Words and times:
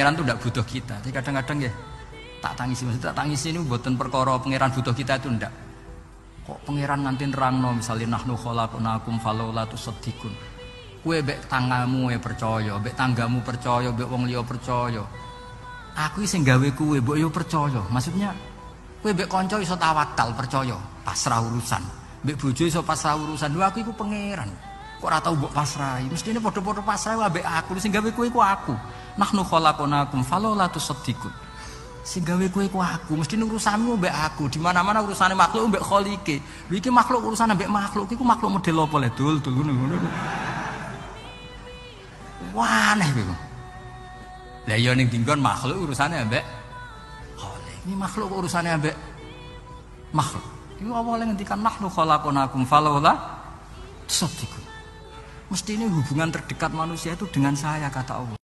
pangeran 0.00 0.16
tuh 0.16 0.24
tidak 0.24 0.40
butuh 0.40 0.64
kita. 0.64 0.94
Jadi 1.04 1.12
kadang-kadang 1.12 1.58
ya 1.68 1.72
tak 2.40 2.56
tangisi 2.56 2.88
maksudnya 2.88 3.12
tak 3.12 3.16
tangisi 3.20 3.46
ini 3.52 3.60
buatan 3.60 4.00
perkara 4.00 4.40
pangeran 4.40 4.72
butuh 4.72 4.96
kita 4.96 5.20
itu 5.20 5.28
ndak. 5.28 5.52
Kok 6.48 6.58
pangeran 6.64 7.04
nganti 7.04 7.24
nerangno 7.28 7.76
misalnya 7.76 8.16
nahnu 8.16 8.32
khalaqnakum 8.32 9.20
falaula 9.20 9.68
tusaddiqun. 9.68 10.32
Kue 11.04 11.20
bek 11.20 11.52
tanggamu 11.52 12.08
e 12.08 12.16
percaya, 12.16 12.80
bek 12.80 12.96
tanggamu 12.96 13.44
percaya, 13.44 13.92
bek 13.92 14.08
wong 14.08 14.24
liya 14.24 14.40
percaya. 14.40 15.04
Aku 16.08 16.24
sing 16.24 16.48
gawe 16.48 16.68
kue 16.72 16.96
mbok 16.96 17.16
yo 17.20 17.28
percaya. 17.28 17.84
Maksudnya 17.92 18.32
kue 19.04 19.12
bek 19.12 19.28
kanca 19.28 19.60
iso 19.60 19.76
tawakal 19.76 20.32
percaya, 20.32 20.80
pasrah 21.04 21.44
urusan. 21.44 21.84
Bek 22.24 22.40
bojo 22.40 22.64
iso 22.64 22.80
pasrah 22.80 23.20
urusan. 23.20 23.52
Lho 23.52 23.60
aku 23.60 23.84
iku 23.84 23.92
pangeran. 23.92 24.48
Kok 24.96 25.04
ora 25.04 25.20
tau 25.20 25.36
mbok 25.36 25.52
pasrahi? 25.52 26.08
Mestine 26.08 26.40
padha-padha 26.40 26.80
pasrah 26.80 27.20
ambek 27.20 27.44
aku. 27.44 27.76
Sing 27.76 27.92
gawe 27.92 28.08
kue 28.16 28.32
iku 28.32 28.40
aku. 28.40 28.72
Nahnu 29.18 29.42
khalaqnakum 29.46 30.20
falaula 30.22 30.68
tusaddiqun. 30.68 31.32
Sing 32.00 32.24
gawe 32.24 32.42
kowe 32.48 32.64
ku 32.64 32.80
aku 32.80 33.12
mesti 33.12 33.36
urusanmu 33.36 34.00
mbek 34.00 34.10
aku 34.10 34.48
di 34.48 34.56
mana-mana 34.56 35.04
urusane 35.04 35.36
makhluk 35.36 35.68
mbek 35.68 35.84
kholike 35.84 36.40
lho 36.72 36.74
iki 36.80 36.88
makhluk 36.88 37.20
urusan 37.28 37.52
mbek 37.52 37.68
makhluk 37.68 38.08
iku 38.08 38.24
makhluk 38.24 38.56
model 38.56 38.88
apa 38.88 38.96
le 39.04 39.08
dul 39.12 39.36
dul 39.36 39.68
ngono 39.68 40.00
wah 42.56 42.96
aneh 42.96 43.04
iku 43.04 43.20
lah 44.64 44.76
iya 44.80 44.96
ning 44.96 45.12
dinggon 45.12 45.44
makhluk 45.44 45.76
urusane 45.76 46.24
mbek 46.24 46.40
kholik 47.36 47.78
ini 47.84 47.94
makhluk 48.00 48.32
urusane 48.32 48.72
mbek 48.80 48.96
makhluk. 50.16 50.46
Iku 50.80 50.90
awale 50.96 51.28
ngendikan 51.28 51.60
makhluk 51.60 51.92
khalaqnakum 51.92 52.64
falawla 52.64 53.12
sadiqun 54.08 54.64
mesti 55.52 55.76
ini 55.76 55.84
hubungan 55.84 56.32
terdekat 56.32 56.72
manusia 56.72 57.12
itu 57.12 57.28
dengan 57.28 57.52
saya 57.52 57.92
kata 57.92 58.24
Allah 58.24 58.39